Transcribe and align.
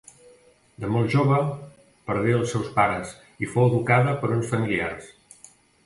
De 0.85 0.89
molt 0.95 1.13
jove, 1.15 1.37
perdé 2.11 2.35
als 2.39 2.55
seus 2.55 2.73
pares 2.81 3.15
i 3.47 3.53
fou 3.55 3.71
educada 3.71 4.19
per 4.25 4.35
uns 4.41 4.53
familiars. 4.57 5.17